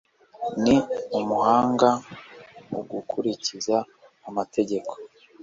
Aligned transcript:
Ni 0.63 0.75
umuhanga 1.19 1.89
mu 2.69 2.79
gukurikiza 2.91 3.75
amategeko. 4.29 4.93